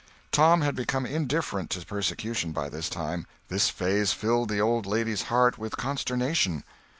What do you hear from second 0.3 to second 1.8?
Tom had become indifferent